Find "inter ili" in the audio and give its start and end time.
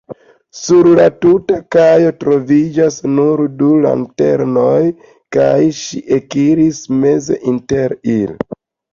7.53-8.35